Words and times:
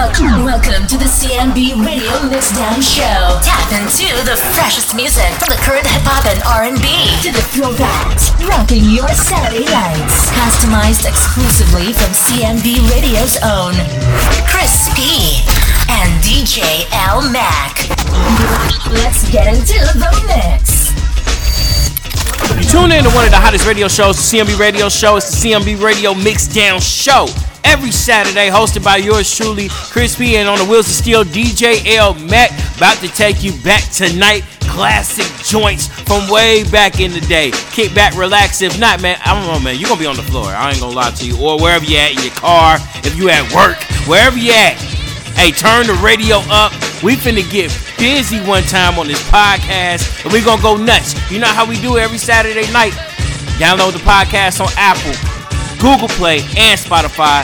Welcome, 0.00 0.48
welcome 0.48 0.86
to 0.88 0.96
the 0.96 1.04
CMB 1.04 1.84
Radio 1.84 2.08
Mixdown 2.32 2.80
Show. 2.80 3.36
Tap 3.44 3.68
into 3.68 4.08
the 4.24 4.32
freshest 4.56 4.96
music 4.96 5.28
from 5.36 5.52
the 5.52 5.60
current 5.60 5.84
hip 5.84 6.00
hop 6.08 6.24
and 6.24 6.40
R&B 6.48 6.80
to 7.20 7.28
the 7.28 7.44
throwbacks, 7.52 8.32
rocking 8.48 8.88
your 8.88 9.12
Saturday 9.12 9.68
nights. 9.68 10.32
Customized 10.32 11.04
exclusively 11.04 11.92
from 11.92 12.16
CMB 12.16 12.80
Radio's 12.88 13.36
own 13.44 13.76
Chris 14.48 14.88
P 14.96 15.44
and 15.92 16.08
DJ 16.24 16.88
L 17.04 17.20
Mac. 17.28 17.84
Let's 18.88 19.28
get 19.28 19.52
into 19.52 19.84
the 20.00 20.08
mix. 20.24 20.96
You 22.56 22.64
tune 22.64 22.96
in 22.96 23.04
to 23.04 23.12
one 23.12 23.28
of 23.28 23.36
the 23.36 23.36
hottest 23.36 23.68
radio 23.68 23.86
shows, 23.86 24.16
the 24.16 24.38
CMB 24.38 24.58
Radio 24.58 24.88
Show. 24.88 25.20
It's 25.20 25.28
the 25.28 25.52
CMB 25.52 25.84
Radio 25.84 26.14
Mixdown 26.14 26.80
Show 26.80 27.28
every 27.64 27.90
Saturday, 27.90 28.48
hosted 28.48 28.84
by 28.84 28.96
yours 28.96 29.34
truly, 29.34 29.68
Chris 29.68 30.16
P, 30.16 30.36
and 30.36 30.48
on 30.48 30.58
the 30.58 30.64
wheels 30.64 30.86
of 30.88 30.94
steel, 30.94 31.24
DJ 31.24 31.96
L 31.96 32.14
Mac, 32.14 32.50
about 32.76 32.96
to 32.98 33.08
take 33.08 33.42
you 33.42 33.52
back 33.62 33.82
tonight. 33.90 34.44
Classic 34.60 35.26
joints 35.44 35.88
from 35.88 36.30
way 36.30 36.62
back 36.70 37.00
in 37.00 37.10
the 37.10 37.20
day. 37.22 37.50
Kick 37.72 37.92
back, 37.94 38.14
relax. 38.16 38.62
If 38.62 38.78
not, 38.78 39.02
man, 39.02 39.18
I 39.24 39.34
don't 39.34 39.52
know, 39.52 39.58
man. 39.58 39.78
You're 39.78 39.88
gonna 39.88 40.00
be 40.00 40.06
on 40.06 40.16
the 40.16 40.22
floor. 40.22 40.46
I 40.46 40.70
ain't 40.70 40.80
gonna 40.80 40.94
lie 40.94 41.10
to 41.10 41.26
you. 41.26 41.36
Or 41.38 41.60
wherever 41.60 41.84
you 41.84 41.98
at 41.98 42.12
in 42.12 42.22
your 42.22 42.34
car, 42.34 42.78
if 43.02 43.16
you 43.16 43.30
at 43.30 43.42
work, 43.52 43.82
wherever 44.06 44.38
you 44.38 44.52
at. 44.52 44.74
Hey, 45.34 45.50
turn 45.50 45.86
the 45.86 45.94
radio 46.04 46.38
up. 46.50 46.72
We 47.02 47.16
finna 47.16 47.48
get 47.50 47.72
busy 47.98 48.40
one 48.46 48.62
time 48.64 48.98
on 48.98 49.08
this 49.08 49.22
podcast, 49.30 50.24
and 50.24 50.32
we 50.32 50.40
gonna 50.40 50.62
go 50.62 50.76
nuts. 50.76 51.14
You 51.30 51.40
know 51.40 51.48
how 51.48 51.66
we 51.66 51.80
do 51.80 51.98
every 51.98 52.18
Saturday 52.18 52.70
night. 52.72 52.92
Download 53.58 53.92
the 53.92 54.00
podcast 54.00 54.60
on 54.60 54.72
Apple, 54.76 55.12
Google 55.80 56.08
Play, 56.08 56.40
and 56.58 56.78
Spotify, 56.78 57.42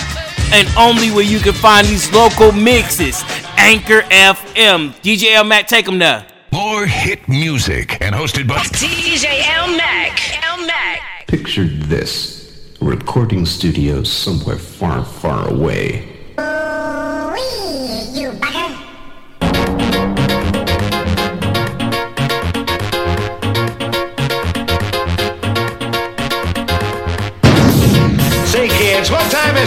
and 0.52 0.68
only 0.76 1.10
where 1.10 1.24
you 1.24 1.38
can 1.38 1.54
find 1.54 1.86
these 1.86 2.12
local 2.12 2.52
mixes. 2.52 3.24
Anchor 3.56 4.02
FM. 4.02 4.94
DJ 5.00 5.32
L 5.32 5.44
Mac, 5.44 5.66
take 5.66 5.86
them 5.86 5.98
there. 5.98 6.26
More 6.52 6.84
hit 6.84 7.26
music 7.28 7.96
and 8.02 8.14
hosted 8.14 8.46
by 8.46 8.58
DJ 8.58 9.42
L 9.56 9.74
Mac. 9.76 10.44
L 10.44 10.66
Mac. 10.66 11.26
Picture 11.26 11.64
this 11.64 12.76
a 12.80 12.84
recording 12.84 13.46
studio 13.46 14.02
somewhere 14.02 14.58
far, 14.58 15.02
far 15.02 15.48
away. 15.48 16.16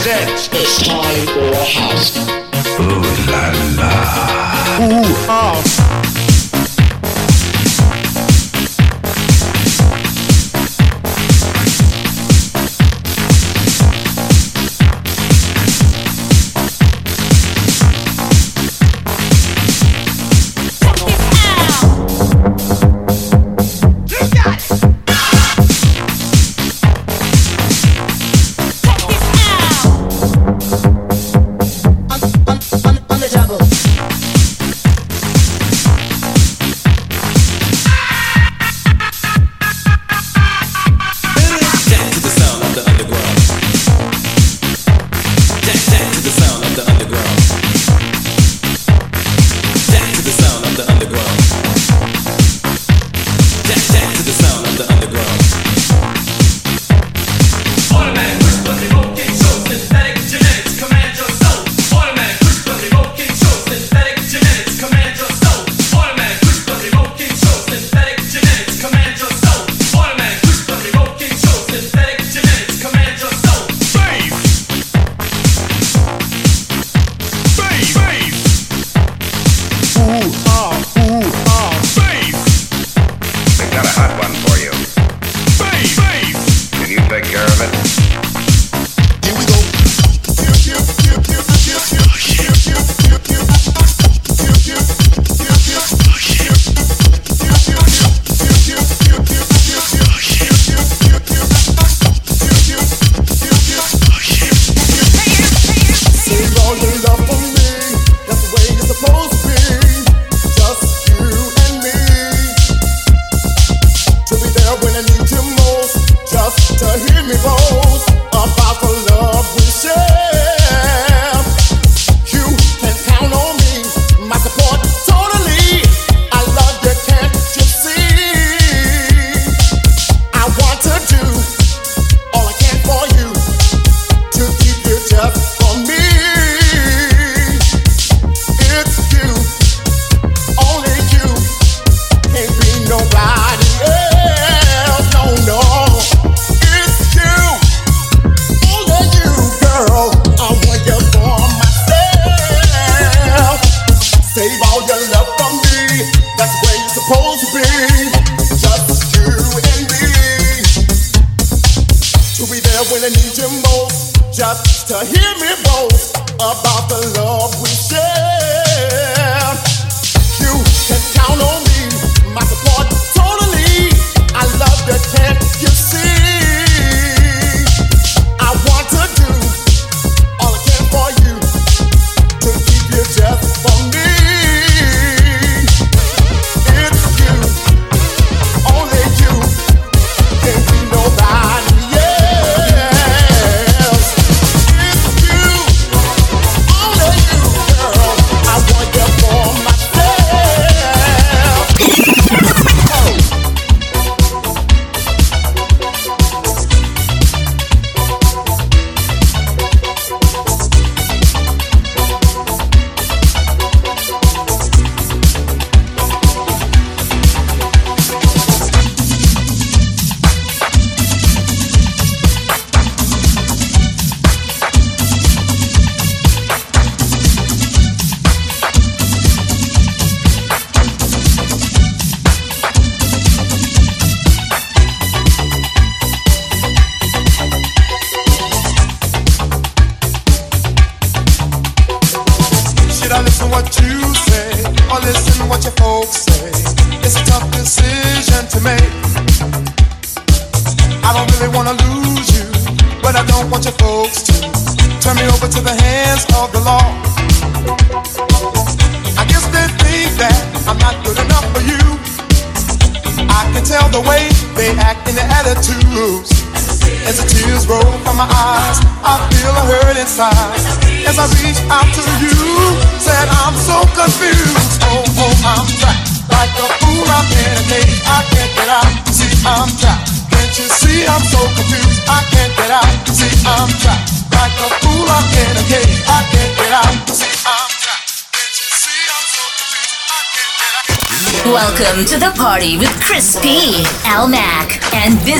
Is? 0.05 0.50
It's 0.53 0.88
time 0.88 1.25
for 1.28 1.52
a 1.52 1.66
house. 1.66 2.17
Ooh 2.80 3.02
la 3.31 3.52
la. 3.78 3.92
On 4.86 5.03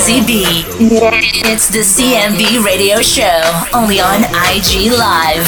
It's 0.02 1.68
the 1.68 1.80
CMB 1.80 2.64
Radio 2.64 3.02
Show, 3.02 3.42
only 3.74 4.00
on 4.00 4.24
IG 4.24 4.94
Live. 4.94 5.44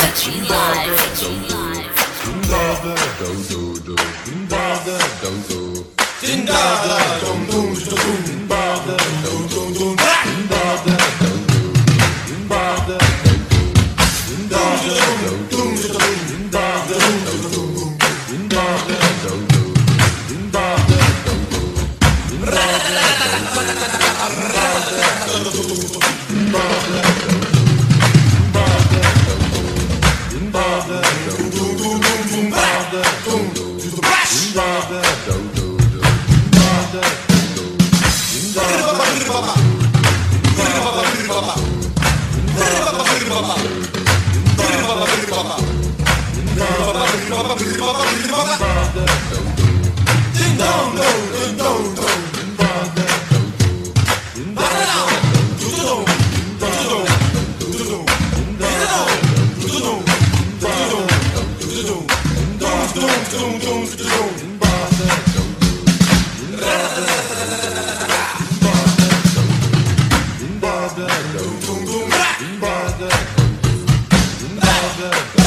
Your 75.01 75.40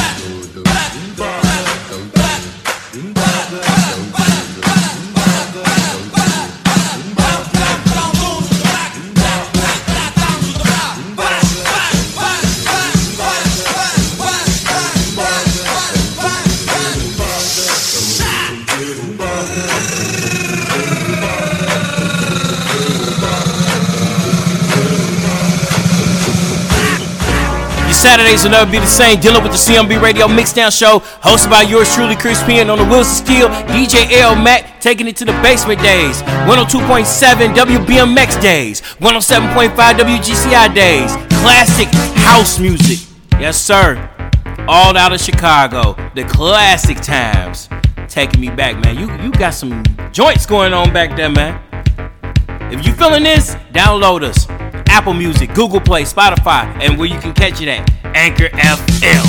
Saturdays 28.35 28.45
will 28.45 28.51
never 28.51 28.73
be 28.73 28.79
the 28.79 28.87
same. 28.87 29.21
Dealing 29.21 29.43
with 29.43 29.53
the 29.53 29.59
CMB 29.59 30.03
Radio 30.03 30.27
Mixdown 30.27 30.77
Show, 30.77 30.99
hosted 31.23 31.51
by 31.51 31.63
yours 31.63 31.95
truly, 31.95 32.17
Chris 32.17 32.43
P. 32.43 32.59
And 32.59 32.71
on 32.71 32.79
the 32.79 32.85
wheels 32.85 33.09
of 33.09 33.27
steel, 33.27 33.49
DJ 33.71 34.11
L. 34.19 34.35
Mac, 34.35 34.81
taking 34.81 35.07
it 35.07 35.17
to 35.17 35.25
the 35.25 35.33
basement 35.35 35.81
days. 35.81 36.21
102.7 36.49 37.55
WBMX 37.55 38.43
days. 38.43 38.81
107.5 38.81 39.75
WGCI 39.75 40.75
days. 40.75 41.13
Classic 41.43 41.87
house 42.25 42.59
music. 42.59 43.07
Yes, 43.39 43.61
sir. 43.61 44.11
All 44.67 44.97
out 44.97 45.13
of 45.13 45.21
Chicago. 45.21 45.95
The 46.15 46.25
classic 46.25 47.01
times. 47.01 47.69
Taking 48.09 48.41
me 48.41 48.51
back, 48.51 48.83
man. 48.85 48.99
You 48.99 49.13
you 49.23 49.31
got 49.33 49.55
some 49.55 49.85
joints 50.13 50.45
going 50.45 50.73
on 50.73 50.93
back 50.93 51.17
there, 51.17 51.31
man. 51.31 51.61
If 52.73 52.85
you 52.87 52.95
feeling 52.95 53.23
this, 53.23 53.55
download 53.73 54.23
us. 54.23 54.49
Apple 54.89 55.15
Music, 55.15 55.55
Google 55.55 55.81
Play, 55.81 56.03
Spotify, 56.03 56.65
and 56.81 56.99
where 56.99 57.09
you 57.09 57.19
can 57.21 57.33
catch 57.33 57.61
it 57.61 57.69
at 57.69 58.04
Anchor 58.15 58.49
FM. 58.51 59.25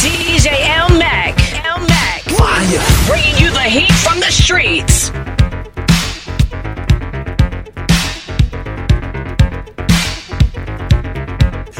DJ 0.00 0.46
L 0.68 0.88
Mac. 0.96 1.36
L 1.64 1.80
Mac. 1.88 2.22
Fire. 2.22 2.80
Bringing 3.08 3.36
you 3.42 3.50
the 3.50 3.62
heat 3.62 3.92
from 3.94 4.20
the 4.20 4.30
streets. 4.30 5.10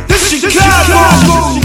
This 0.09 0.33
is 0.33 0.41
Chicago. 0.41 0.85
Chicago. 0.85 1.64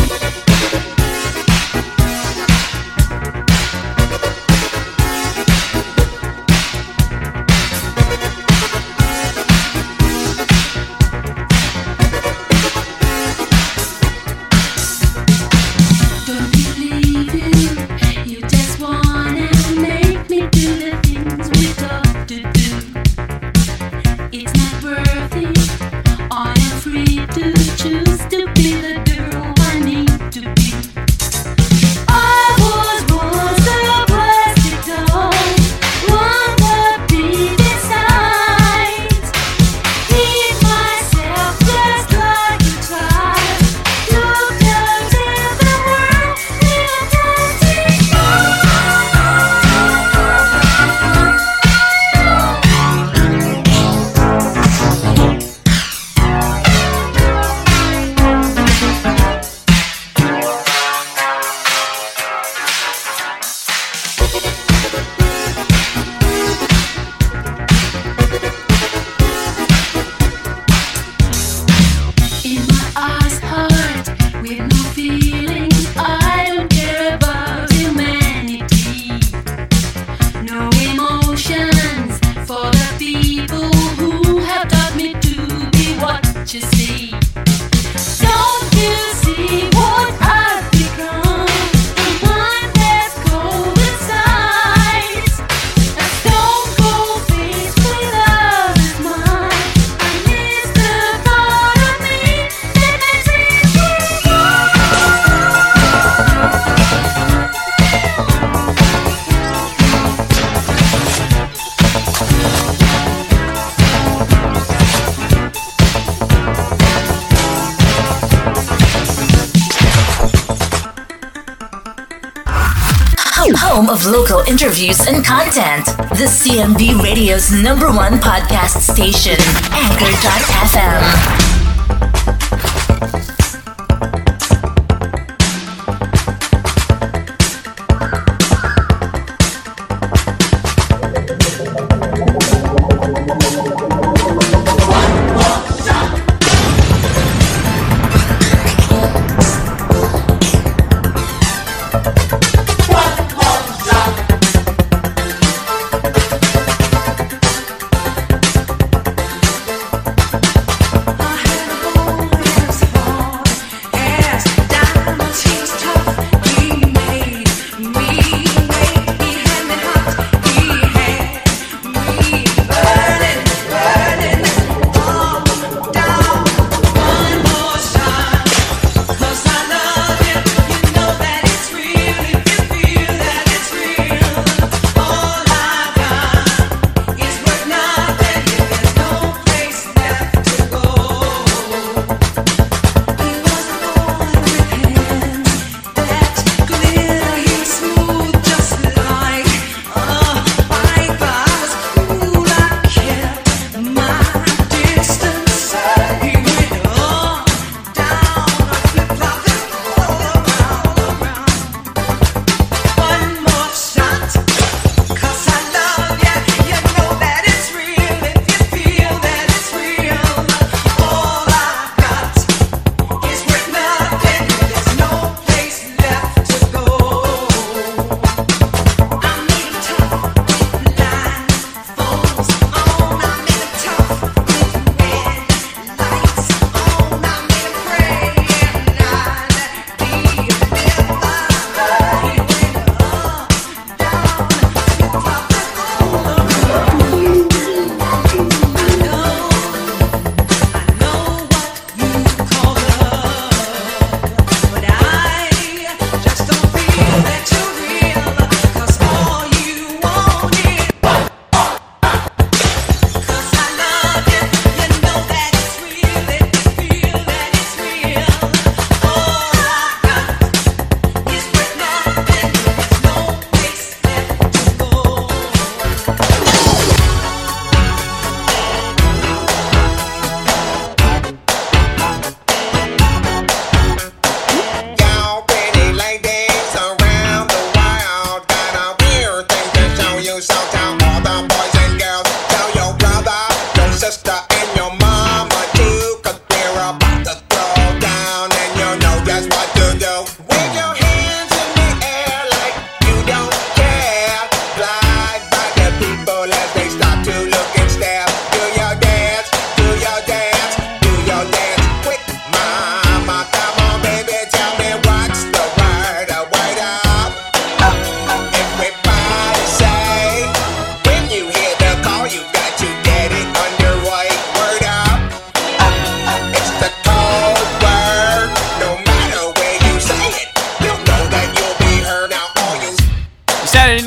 Local 124.29 124.51
interviews 124.51 125.00
and 125.07 125.25
content. 125.25 125.86
The 125.86 126.27
CMB 126.27 127.01
Radio's 127.01 127.51
number 127.51 127.88
one 127.88 128.13
podcast 128.13 128.81
station, 128.81 129.38
Anchor.fm. 129.74 131.50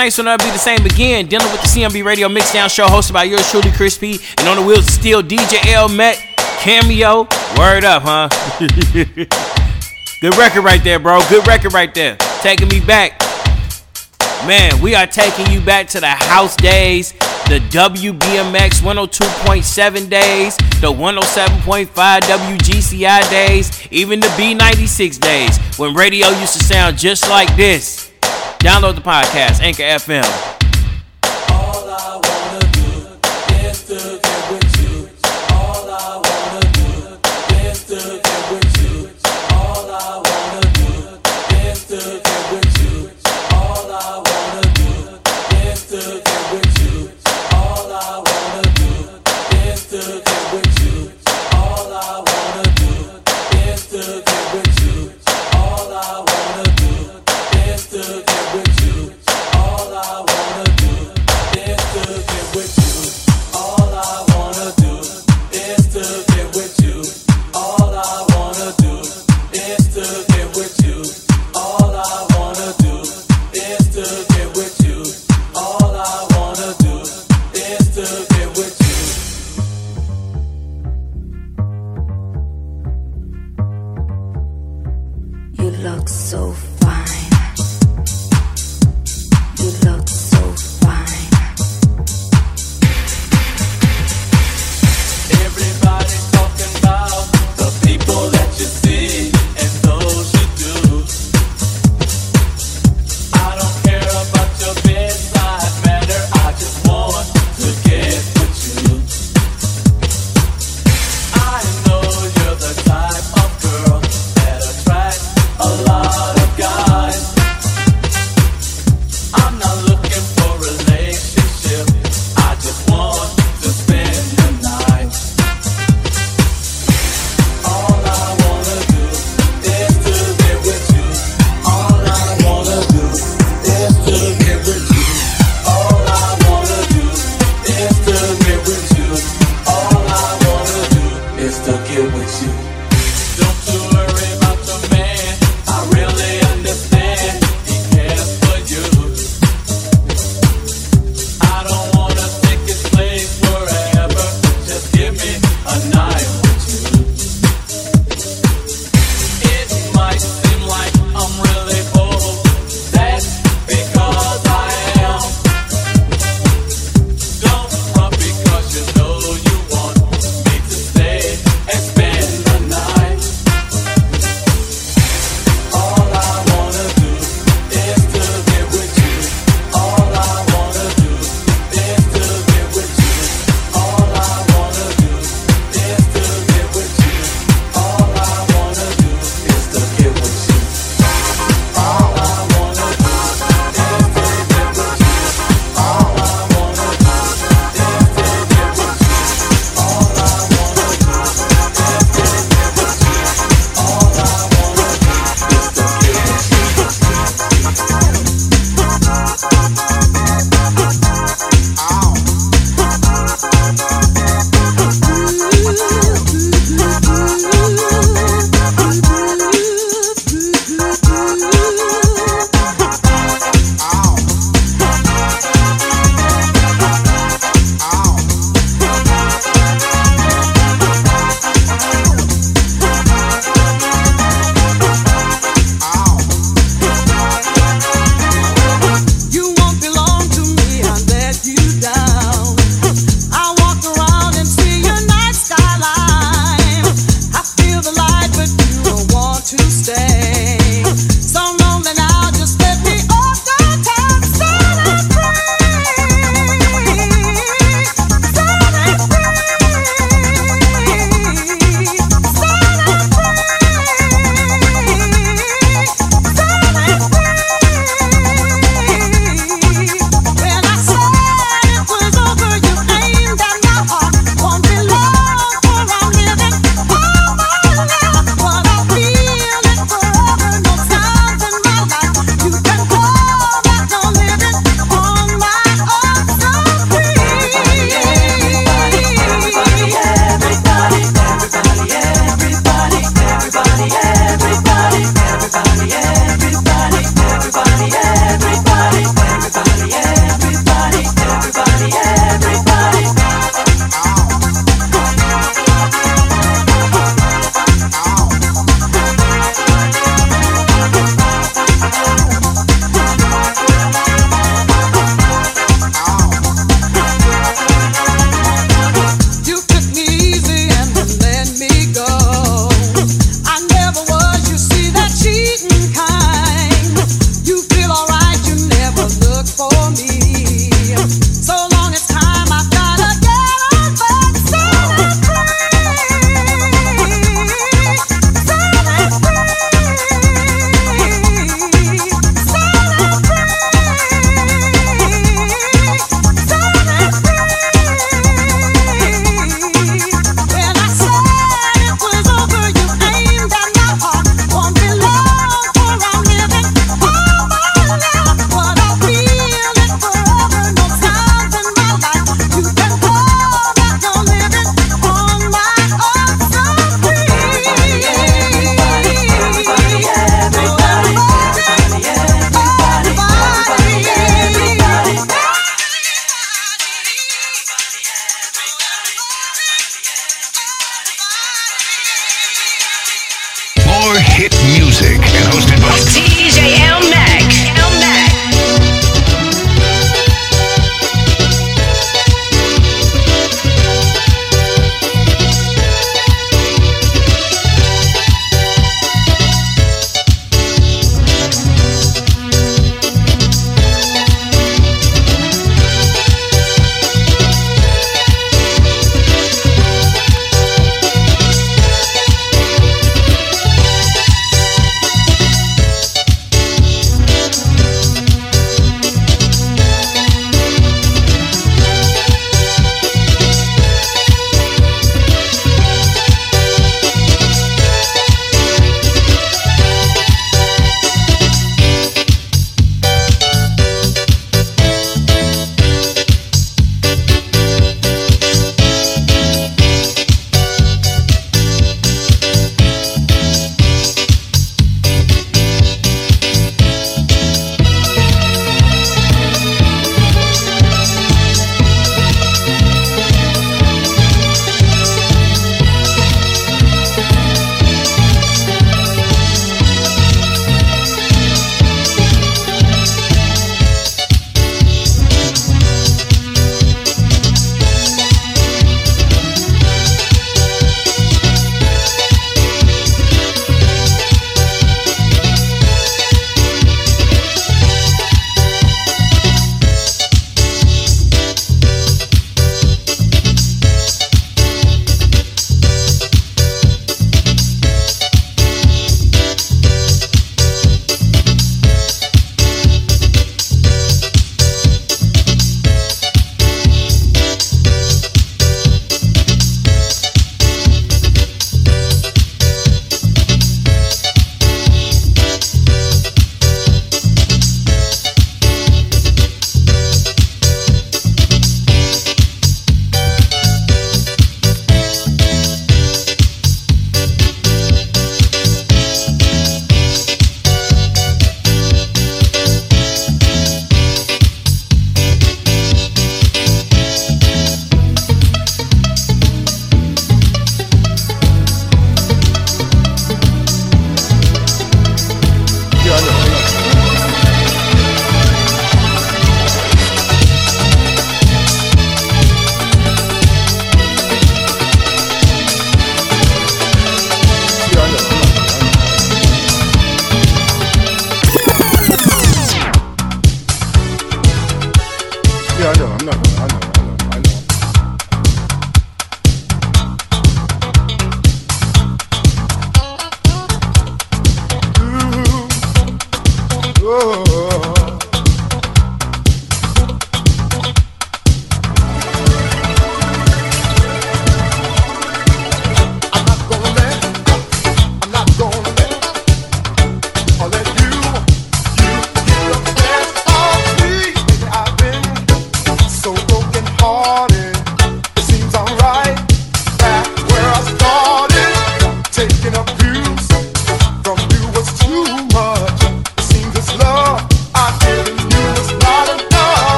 nights 0.00 0.16
will 0.16 0.24
be 0.38 0.50
the 0.50 0.56
same 0.56 0.82
again. 0.86 1.26
Dealing 1.26 1.52
with 1.52 1.60
the 1.60 1.66
CMB 1.66 2.02
Radio 2.02 2.26
Mixdown 2.26 2.74
Show, 2.74 2.86
hosted 2.86 3.12
by 3.12 3.24
yours 3.24 3.50
truly, 3.50 3.70
Chris 3.72 3.98
P, 3.98 4.18
and 4.38 4.48
on 4.48 4.56
the 4.56 4.62
wheels 4.62 4.88
of 4.88 4.94
steel, 4.94 5.22
DJ 5.22 5.62
L 5.74 5.90
Mac 5.90 6.16
cameo. 6.60 7.28
Word 7.58 7.84
up, 7.84 8.02
huh? 8.06 8.28
Good 10.22 10.36
record 10.38 10.64
right 10.64 10.82
there, 10.82 10.98
bro. 10.98 11.20
Good 11.28 11.46
record 11.46 11.74
right 11.74 11.92
there. 11.92 12.16
Taking 12.40 12.68
me 12.68 12.80
back. 12.80 13.20
Man, 14.46 14.80
we 14.80 14.94
are 14.94 15.06
taking 15.06 15.52
you 15.52 15.60
back 15.60 15.86
to 15.88 16.00
the 16.00 16.08
house 16.08 16.56
days, 16.56 17.12
the 17.50 17.60
WBMX 17.68 18.80
102.7 18.80 20.08
days, 20.08 20.56
the 20.80 20.90
107.5 20.90 21.88
WGCI 21.90 23.30
days, 23.30 23.88
even 23.90 24.18
the 24.20 24.28
B96 24.28 25.20
days, 25.20 25.58
when 25.78 25.92
radio 25.94 26.28
used 26.28 26.54
to 26.54 26.64
sound 26.64 26.96
just 26.96 27.28
like 27.28 27.54
this. 27.56 28.09
Download 28.60 28.94
the 28.94 29.00
podcast, 29.00 29.62
Anchor 29.62 29.84
FM. 29.84 30.50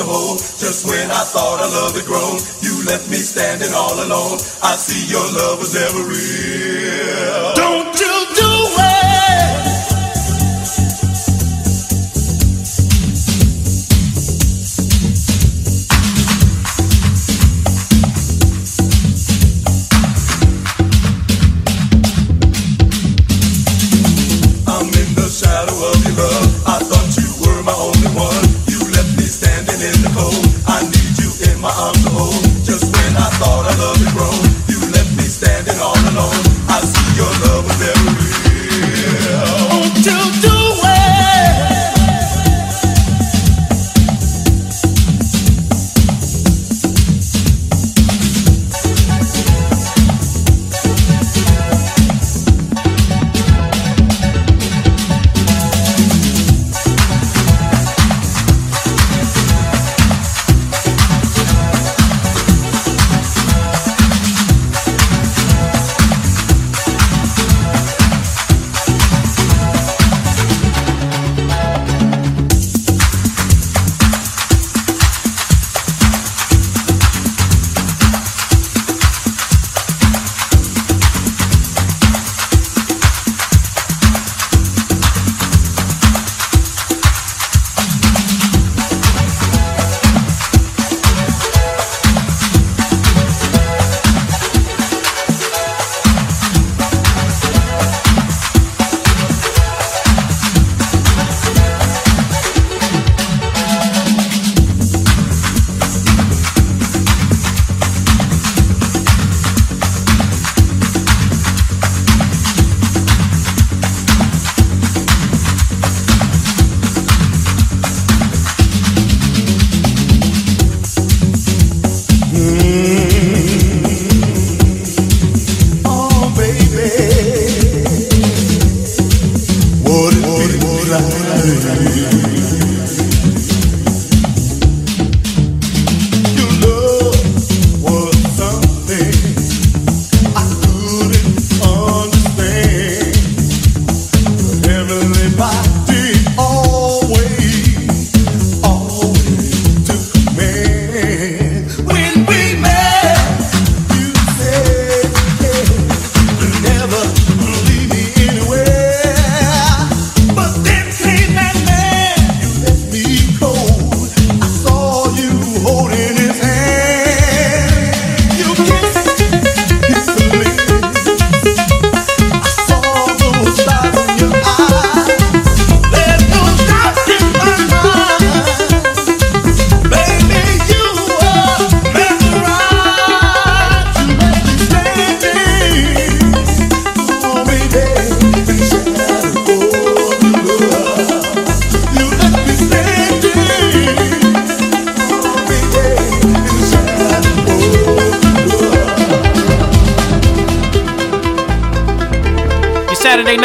Just 0.00 0.86
when 0.88 1.10
I 1.10 1.24
thought 1.28 1.60
I 1.60 1.68
loved 1.68 1.96
it 1.96 2.06
grown, 2.06 2.40
you 2.64 2.72
left 2.88 3.10
me 3.10 3.20
standing 3.20 3.72
all 3.74 4.00
alone. 4.00 4.40
I 4.64 4.76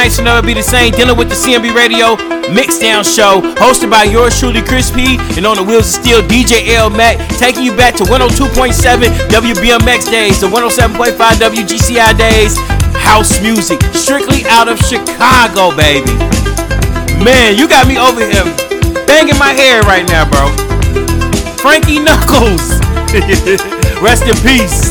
nights 0.06 0.18
will 0.20 0.26
never 0.26 0.46
be 0.46 0.54
the 0.54 0.62
same. 0.62 0.94
Dealing 0.94 1.18
with 1.18 1.30
the 1.30 1.36
CMB 1.36 1.74
Radio 1.74 2.14
Mixdown 2.54 3.02
Show, 3.02 3.42
hosted 3.58 3.90
by 3.90 4.04
yours 4.04 4.38
truly, 4.38 4.62
Chris 4.62 4.92
P, 4.92 5.18
and 5.34 5.48
on 5.48 5.58
the 5.58 5.64
wheels 5.64 5.90
of 5.90 5.98
steel, 5.98 6.22
DJ 6.22 6.78
L 6.78 6.92
Mac, 6.92 7.18
taking 7.42 7.64
you 7.64 7.76
back 7.76 7.96
to 7.96 8.04
102.7 8.04 8.70
WBMX 9.34 10.06
days, 10.12 10.42
the 10.42 10.48
107.5 10.48 11.18
WGCI 11.18 12.18
days. 12.18 12.54
House 13.02 13.42
music, 13.42 13.82
strictly 13.98 14.46
out 14.46 14.70
of 14.70 14.78
Chicago, 14.78 15.76
baby. 15.76 16.14
Man, 17.26 17.58
you 17.58 17.68
got 17.68 17.88
me 17.88 17.98
over 17.98 18.22
here 18.22 18.46
banging 19.10 19.40
my 19.42 19.58
hair 19.58 19.82
right 19.90 20.06
now, 20.06 20.30
bro. 20.30 20.54
Frankie 21.58 21.98
Knuckles. 21.98 22.78
Rest 24.06 24.30
in 24.30 24.38
peace. 24.46 24.85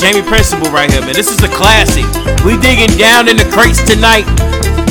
Jamie 0.00 0.24
Principle 0.24 0.72
right 0.72 0.90
here, 0.90 1.02
man. 1.02 1.12
This 1.12 1.28
is 1.28 1.44
a 1.44 1.48
classic. 1.48 2.08
We 2.40 2.56
digging 2.56 2.88
down 2.96 3.28
in 3.28 3.36
the 3.36 3.44
crates 3.52 3.84
tonight. 3.84 4.24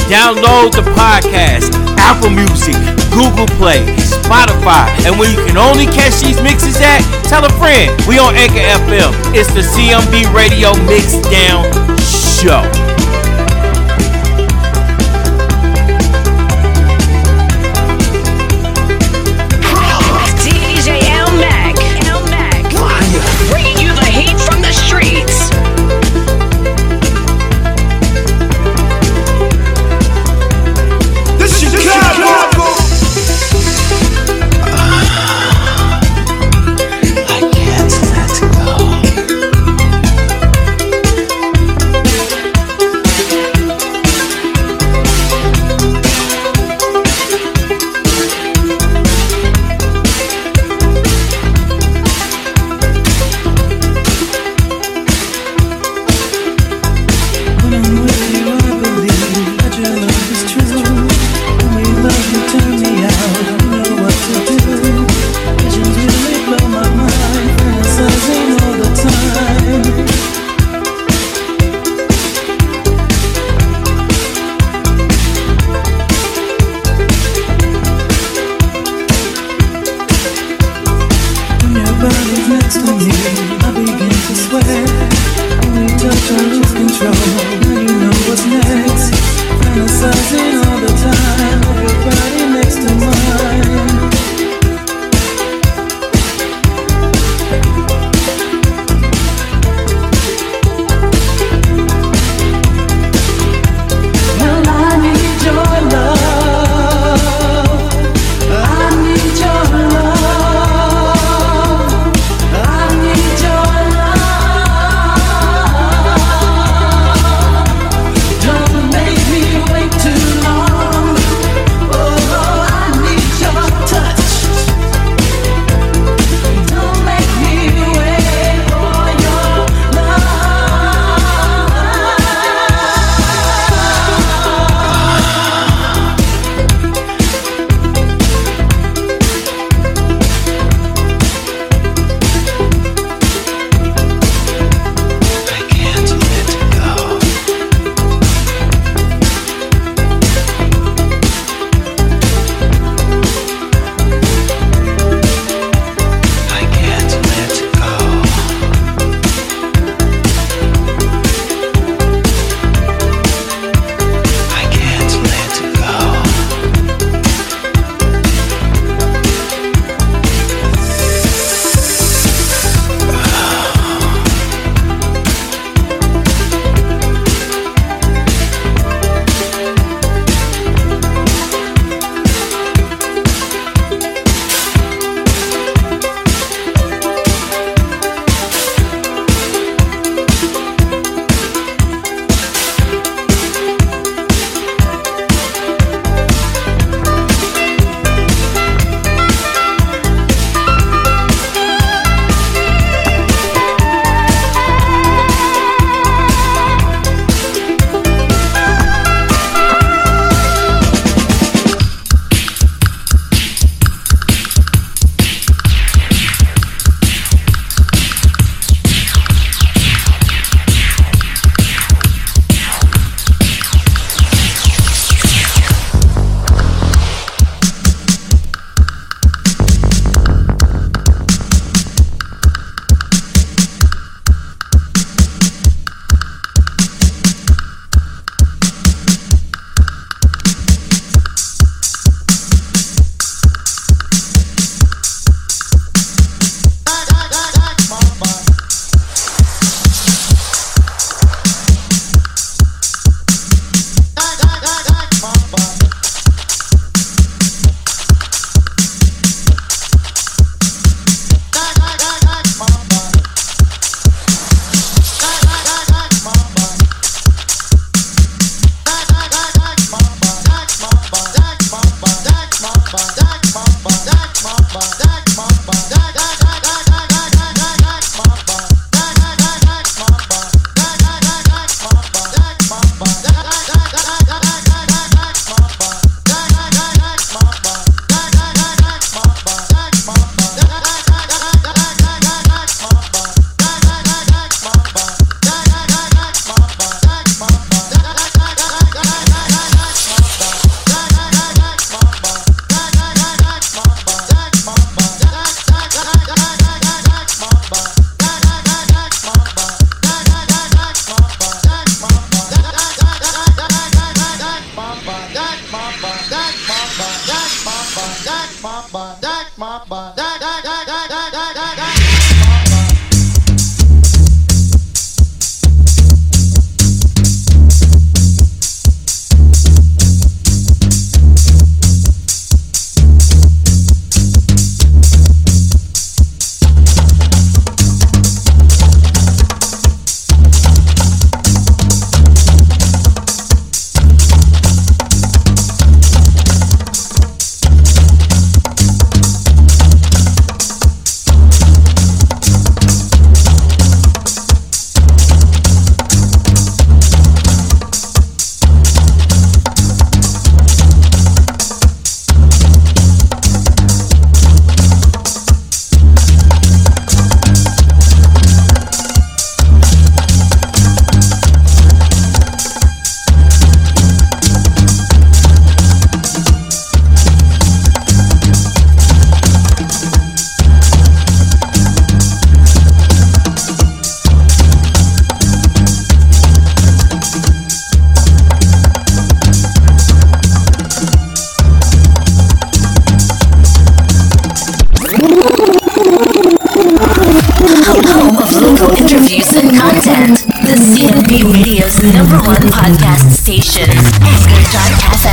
Download 0.06 0.70
the 0.70 0.86
podcast, 0.94 1.74
Apple 1.98 2.30
Music, 2.30 2.78
Google 3.10 3.50
Play, 3.58 3.82
Spotify. 3.98 4.86
And 5.10 5.18
where 5.18 5.30
you 5.30 5.42
can 5.50 5.58
only 5.58 5.86
catch 5.88 6.22
these 6.22 6.40
mixes 6.44 6.78
at, 6.78 7.02
tell 7.26 7.44
a 7.44 7.50
friend. 7.58 7.90
We 8.08 8.20
on 8.20 8.36
Anchor 8.36 8.62
FM. 8.86 9.10
It's 9.34 9.50
the 9.52 9.66
CMB 9.66 10.30
Radio 10.32 10.78
Mix 10.86 11.18
Down 11.26 11.66
Show. 11.98 12.89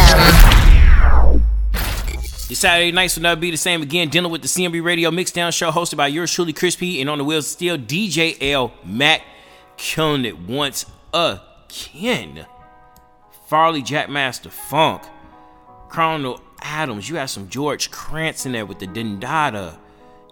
Anchor.fm. 0.06 1.42
Your 2.48 2.56
Saturday 2.56 2.92
nights 2.92 3.16
will 3.16 3.24
never 3.24 3.40
be 3.40 3.50
the 3.50 3.56
same 3.56 3.82
again. 3.82 4.08
Dealing 4.08 4.30
with 4.30 4.42
the 4.42 4.48
CMB 4.48 4.82
Radio 4.84 5.10
Mixdown 5.10 5.52
Show, 5.52 5.70
hosted 5.70 5.96
by 5.96 6.06
yours 6.06 6.32
truly, 6.32 6.52
Chris 6.52 6.76
P, 6.76 7.00
and 7.00 7.10
on 7.10 7.18
the 7.18 7.24
wheels 7.24 7.48
still 7.48 7.76
DJ 7.76 8.36
L 8.40 8.72
Mac, 8.84 9.22
killing 9.76 10.24
it 10.24 10.38
once 10.38 10.86
again. 11.12 12.46
Farley 13.48 13.82
Jackmaster 13.82 14.50
Funk, 14.50 15.02
Chrono 15.88 16.40
Adams. 16.62 17.08
You 17.08 17.16
had 17.16 17.26
some 17.26 17.48
George 17.48 17.90
Kranz 17.90 18.46
in 18.46 18.52
there 18.52 18.66
with 18.66 18.78
the 18.78 18.86
Din 18.86 19.18
Daa 19.18 19.50
Daa. 19.50 19.76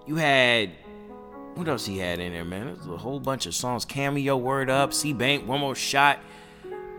You 0.06 0.16
had 0.16 0.70
what 1.54 1.68
else 1.68 1.86
he 1.86 1.98
had 1.98 2.18
in 2.18 2.32
there, 2.32 2.44
man? 2.44 2.66
There's 2.66 2.86
a 2.86 2.96
whole 2.96 3.20
bunch 3.20 3.46
of 3.46 3.54
songs. 3.54 3.84
Cameo, 3.84 4.36
Word 4.36 4.68
Up, 4.70 4.92
C 4.92 5.12
Bank, 5.12 5.46
One 5.46 5.60
More 5.60 5.74
Shot. 5.74 6.18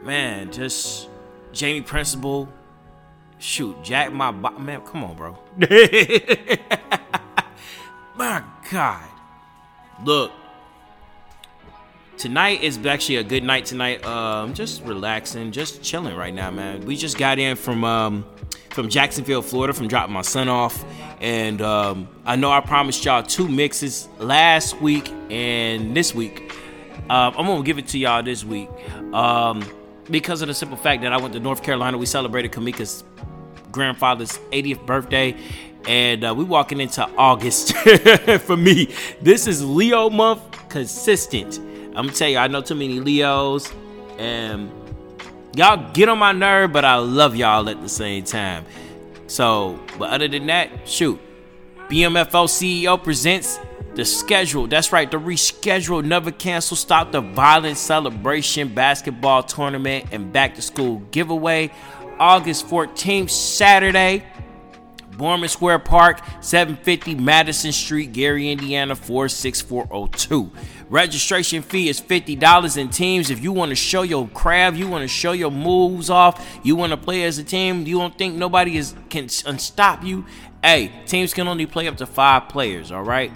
Man, 0.03 0.51
just 0.51 1.09
Jamie 1.51 1.81
Principle. 1.81 2.47
Shoot, 3.37 3.83
Jack 3.83 4.13
my 4.13 4.31
bo- 4.31 4.57
man, 4.57 4.81
come 4.81 5.03
on, 5.03 5.15
bro. 5.15 5.37
my 8.15 8.43
God. 8.71 9.03
Look, 10.03 10.31
tonight 12.17 12.63
is 12.63 12.83
actually 12.85 13.17
a 13.17 13.23
good 13.23 13.43
night 13.43 13.65
tonight. 13.65 14.05
Um, 14.05 14.53
just 14.53 14.83
relaxing, 14.83 15.51
just 15.51 15.83
chilling 15.83 16.15
right 16.15 16.33
now, 16.33 16.51
man. 16.51 16.81
We 16.85 16.95
just 16.95 17.17
got 17.17 17.39
in 17.39 17.55
from 17.55 17.83
um 17.83 18.25
from 18.71 18.89
Jacksonville, 18.89 19.41
Florida, 19.41 19.73
from 19.73 19.87
dropping 19.87 20.13
my 20.13 20.21
son 20.21 20.49
off, 20.49 20.83
and 21.21 21.61
um, 21.61 22.09
I 22.25 22.35
know 22.35 22.51
I 22.51 22.59
promised 22.59 23.05
y'all 23.05 23.23
two 23.23 23.47
mixes 23.47 24.09
last 24.19 24.81
week 24.81 25.09
and 25.29 25.95
this 25.95 26.13
week. 26.13 26.51
Um, 27.09 27.35
I'm 27.37 27.45
gonna 27.45 27.63
give 27.63 27.77
it 27.77 27.87
to 27.89 27.97
y'all 27.99 28.23
this 28.23 28.43
week 28.43 28.69
um, 29.13 29.63
because 30.09 30.41
of 30.41 30.47
the 30.47 30.53
simple 30.53 30.77
fact 30.77 31.01
that 31.01 31.13
I 31.13 31.17
went 31.17 31.33
to 31.33 31.39
North 31.39 31.63
Carolina. 31.63 31.97
We 31.97 32.05
celebrated 32.05 32.51
Kamika's 32.51 33.03
grandfather's 33.71 34.37
80th 34.51 34.85
birthday, 34.85 35.35
and 35.87 36.23
uh, 36.23 36.33
we 36.35 36.43
walking 36.43 36.79
into 36.79 37.07
August. 37.17 37.75
For 38.41 38.57
me, 38.57 38.93
this 39.21 39.47
is 39.47 39.63
Leo 39.63 40.09
month 40.09 40.41
consistent. 40.69 41.59
I'm 41.59 42.07
gonna 42.07 42.11
tell 42.11 42.29
you, 42.29 42.37
I 42.37 42.47
know 42.47 42.61
too 42.61 42.75
many 42.75 42.99
Leos, 42.99 43.71
and 44.17 44.71
y'all 45.55 45.91
get 45.93 46.09
on 46.09 46.19
my 46.19 46.31
nerve, 46.31 46.71
but 46.71 46.85
I 46.85 46.97
love 46.97 47.35
y'all 47.35 47.69
at 47.69 47.81
the 47.81 47.89
same 47.89 48.23
time. 48.23 48.65
So, 49.27 49.79
but 49.97 50.09
other 50.09 50.27
than 50.27 50.45
that, 50.47 50.87
shoot, 50.87 51.19
BMFO 51.89 52.47
CEO 52.47 53.01
presents 53.01 53.59
the 53.95 54.05
schedule. 54.05 54.67
That's 54.67 54.91
right, 54.91 55.09
the 55.09 55.17
reschedule, 55.17 56.03
never 56.03 56.31
cancel, 56.31 56.77
stop 56.77 57.11
the 57.11 57.21
violent 57.21 57.77
celebration 57.77 58.73
basketball 58.73 59.43
tournament 59.43 60.07
and 60.11 60.31
back 60.31 60.55
to 60.55 60.61
school 60.61 60.99
giveaway. 61.11 61.71
August 62.19 62.67
14th, 62.67 63.29
Saturday. 63.29 64.23
Borman 65.11 65.49
Square 65.49 65.79
Park, 65.79 66.19
750 66.41 67.15
Madison 67.15 67.71
Street, 67.71 68.11
Gary, 68.11 68.51
Indiana 68.51 68.97
46402. 68.97 70.51
Registration 70.89 71.61
fee 71.61 71.87
is 71.87 72.01
$50 72.01 72.77
in 72.77 72.89
teams. 72.89 73.29
If 73.29 73.41
you 73.41 73.53
want 73.53 73.69
to 73.69 73.75
show 73.75 74.01
your 74.01 74.27
craft, 74.27 74.75
you 74.75 74.89
want 74.89 75.03
to 75.03 75.07
show 75.07 75.31
your 75.31 75.51
moves 75.51 76.09
off, 76.09 76.45
you 76.63 76.75
want 76.75 76.91
to 76.91 76.97
play 76.97 77.23
as 77.23 77.37
a 77.37 77.45
team, 77.45 77.87
you 77.87 77.97
don't 77.97 78.17
think 78.17 78.35
nobody 78.35 78.75
is 78.75 78.93
can 79.09 79.29
stop 79.29 80.03
you. 80.03 80.25
Hey, 80.61 80.91
teams 81.05 81.33
can 81.33 81.47
only 81.47 81.65
play 81.65 81.87
up 81.87 81.95
to 81.97 82.05
five 82.05 82.49
players, 82.49 82.91
all 82.91 83.03
right? 83.03 83.31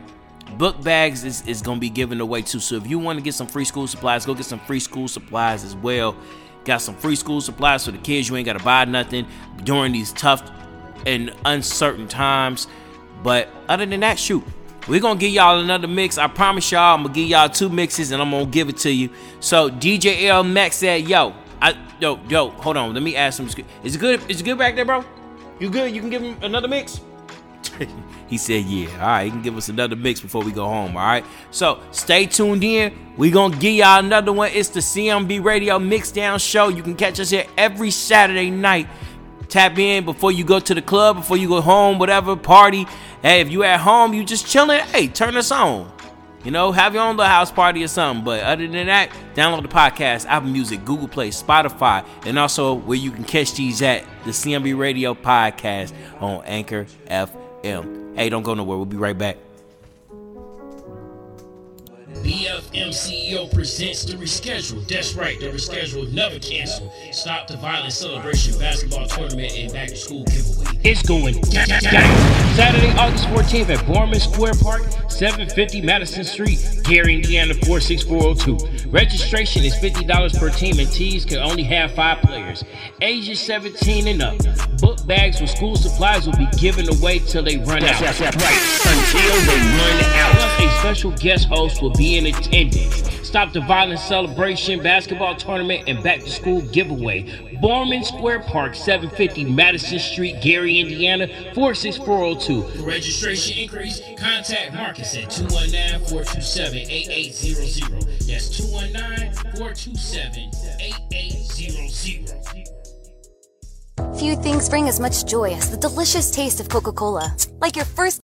Book 0.57 0.81
bags 0.81 1.23
is, 1.23 1.45
is 1.47 1.61
going 1.61 1.77
to 1.77 1.81
be 1.81 1.89
given 1.89 2.19
away 2.21 2.41
too. 2.41 2.59
So 2.59 2.75
if 2.75 2.87
you 2.87 2.99
want 2.99 3.17
to 3.17 3.23
get 3.23 3.33
some 3.33 3.47
free 3.47 3.65
school 3.65 3.87
supplies, 3.87 4.25
go 4.25 4.33
get 4.33 4.45
some 4.45 4.59
free 4.59 4.79
school 4.79 5.07
supplies 5.07 5.63
as 5.63 5.75
well. 5.75 6.15
Got 6.65 6.81
some 6.81 6.95
free 6.95 7.15
school 7.15 7.41
supplies 7.41 7.85
for 7.85 7.91
the 7.91 7.97
kids. 7.97 8.29
You 8.29 8.35
ain't 8.35 8.45
got 8.45 8.57
to 8.57 8.63
buy 8.63 8.85
nothing 8.85 9.27
during 9.63 9.91
these 9.91 10.11
tough 10.13 10.49
and 11.05 11.33
uncertain 11.45 12.07
times. 12.07 12.67
But 13.23 13.49
other 13.67 13.85
than 13.85 13.99
that, 14.01 14.19
shoot, 14.19 14.43
we're 14.87 14.99
gonna 14.99 15.19
give 15.19 15.31
y'all 15.31 15.59
another 15.59 15.87
mix. 15.87 16.17
I 16.17 16.27
promise 16.27 16.71
y'all, 16.71 16.95
I'm 16.95 17.03
gonna 17.03 17.13
give 17.13 17.27
y'all 17.27 17.49
two 17.49 17.69
mixes 17.69 18.11
and 18.11 18.21
I'm 18.21 18.31
gonna 18.31 18.45
give 18.45 18.69
it 18.69 18.77
to 18.77 18.91
you. 18.91 19.09
So 19.39 19.69
DJ 19.69 20.25
L 20.25 20.43
Mac 20.43 20.73
said, 20.73 21.07
"Yo, 21.07 21.33
I 21.61 21.77
yo 21.99 22.19
yo, 22.29 22.49
hold 22.49 22.77
on, 22.77 22.93
let 22.93 23.03
me 23.03 23.15
ask 23.15 23.39
him. 23.39 23.47
Is 23.83 23.95
it 23.95 23.99
good? 23.99 24.21
Is 24.29 24.41
it 24.41 24.43
good 24.43 24.57
back 24.57 24.75
there, 24.75 24.85
bro? 24.85 25.03
You 25.59 25.69
good? 25.69 25.93
You 25.93 26.01
can 26.01 26.09
give 26.09 26.21
him 26.21 26.37
another 26.41 26.67
mix." 26.67 27.01
he 28.29 28.37
said, 28.37 28.65
"Yeah, 28.65 28.89
all 29.01 29.07
right. 29.07 29.25
He 29.25 29.31
can 29.31 29.41
give 29.41 29.57
us 29.57 29.69
another 29.69 29.95
mix 29.95 30.19
before 30.19 30.43
we 30.43 30.51
go 30.51 30.65
home. 30.65 30.95
All 30.95 31.05
right. 31.05 31.25
So 31.51 31.79
stay 31.91 32.25
tuned 32.25 32.63
in. 32.63 32.93
We 33.17 33.31
gonna 33.31 33.57
give 33.57 33.73
y'all 33.73 33.99
another 33.99 34.31
one. 34.31 34.51
It's 34.53 34.69
the 34.69 34.81
CMB 34.81 35.43
Radio 35.43 35.79
Mixdown 35.79 36.39
Show. 36.39 36.69
You 36.69 36.83
can 36.83 36.95
catch 36.95 37.19
us 37.19 37.31
here 37.31 37.45
every 37.57 37.91
Saturday 37.91 38.49
night." 38.49 38.87
Tap 39.49 39.79
in 39.79 40.05
before 40.05 40.31
you 40.31 40.43
go 40.43 40.59
to 40.59 40.75
the 40.75 40.81
club, 40.81 41.15
before 41.15 41.35
you 41.35 41.47
go 41.47 41.59
home, 41.59 41.97
whatever 41.97 42.35
party. 42.35 42.85
Hey, 43.23 43.41
if 43.41 43.49
you 43.49 43.63
at 43.63 43.79
home, 43.79 44.13
you 44.13 44.23
just 44.23 44.45
chilling. 44.45 44.79
Hey, 44.79 45.07
turn 45.07 45.35
us 45.35 45.51
on. 45.51 45.91
You 46.43 46.51
know, 46.51 46.71
have 46.71 46.93
your 46.93 47.03
own 47.03 47.17
little 47.17 47.29
house 47.29 47.51
party 47.51 47.83
or 47.83 47.87
something. 47.87 48.23
But 48.23 48.43
other 48.43 48.67
than 48.67 48.87
that, 48.87 49.09
download 49.33 49.63
the 49.63 49.67
podcast, 49.67 50.25
Apple 50.27 50.49
Music, 50.49 50.85
Google 50.85 51.07
Play, 51.07 51.31
Spotify, 51.31 52.05
and 52.25 52.37
also 52.37 52.75
where 52.75 52.97
you 52.97 53.11
can 53.11 53.23
catch 53.23 53.55
these 53.55 53.81
at 53.81 54.05
the 54.23 54.31
CMB 54.31 54.77
Radio 54.77 55.15
Podcast 55.15 55.93
on 56.21 56.43
Anchor 56.45 56.85
FM. 57.07 57.38
Hey, 58.15 58.29
don't 58.29 58.43
go 58.43 58.53
nowhere. 58.53 58.77
We'll 58.77 58.85
be 58.85 58.97
right 58.97 59.17
back. 59.17 59.37
BFM 62.17 62.89
CEO 62.89 63.53
presents 63.53 64.03
the 64.03 64.13
reschedule. 64.13 64.85
That's 64.87 65.13
right, 65.13 65.39
the 65.39 65.47
reschedule 65.47 66.11
never 66.11 66.39
canceled. 66.39 66.91
Stop 67.11 67.47
the 67.47 67.57
violent 67.57 67.93
celebration 67.93 68.57
basketball 68.59 69.07
tournament 69.07 69.53
and 69.55 69.71
back 69.71 69.89
to 69.89 69.95
school 69.95 70.23
giveaway. 70.25 70.65
It's 70.83 71.01
going 71.03 71.39
down. 71.41 71.67
Saturday, 72.55 72.91
August 72.97 73.25
14th 73.25 73.69
at 73.69 73.85
Borman 73.85 74.19
Square 74.19 74.53
Park, 74.61 74.81
750 75.09 75.81
Madison 75.81 76.23
Street, 76.23 76.59
Gary, 76.83 77.15
Indiana 77.15 77.53
46402. 77.53 78.89
Registration 78.89 79.63
is 79.63 79.75
$50 79.75 80.39
per 80.39 80.49
team 80.49 80.79
and 80.79 80.91
teams 80.91 81.25
can 81.25 81.37
only 81.37 81.63
have 81.63 81.91
five 81.93 82.21
players. 82.21 82.63
Ages 83.01 83.39
17 83.39 84.07
and 84.07 84.21
up. 84.21 84.37
Book 84.79 85.05
bags 85.05 85.39
with 85.41 85.49
school 85.49 85.75
supplies 85.75 86.25
will 86.25 86.37
be 86.37 86.47
given 86.57 86.87
away 86.97 87.19
till 87.19 87.43
they 87.43 87.57
run 87.57 87.83
out. 87.83 87.99
That's 87.99 88.19
right, 88.19 88.33
until 88.33 89.41
they 89.45 89.59
run 89.77 90.03
out. 90.15 90.35
Plus, 90.35 90.59
a 90.59 90.79
special 90.79 91.11
guest 91.11 91.47
host 91.47 91.81
will 91.81 91.93
be 91.99 92.17
in 92.17 92.25
attendance. 92.27 93.03
Stop 93.27 93.51
the 93.53 93.59
violent 93.59 93.99
celebration, 93.99 94.81
basketball 94.81 95.35
tournament, 95.35 95.83
and 95.87 96.01
back 96.01 96.21
to 96.21 96.29
school 96.29 96.61
giveaway. 96.61 97.25
Borman 97.61 98.05
Square 98.05 98.43
Park, 98.43 98.73
750 98.73 99.43
Madison 99.43 99.99
Street, 99.99 100.41
Gary, 100.41 100.79
Indiana, 100.79 101.27
46402. 101.53 102.63
For 102.63 102.83
registration 102.87 103.63
increase, 103.63 103.99
contact 104.17 104.73
Marcus 104.73 105.17
at 105.17 105.29
219 105.29 106.07
427 106.07 106.77
8800. 106.77 108.01
That's 108.27 108.57
219 108.57 109.33
427 109.57 110.51
8800. 110.79 112.69
Few 114.17 114.37
things 114.37 114.69
bring 114.69 114.87
as 114.87 114.99
much 114.99 115.25
joy 115.25 115.53
as 115.53 115.69
the 115.69 115.77
delicious 115.77 116.31
taste 116.31 116.61
of 116.61 116.69
Coca 116.69 116.93
Cola. 116.93 117.35
Like 117.59 117.75
your 117.75 117.85
first 117.85 118.21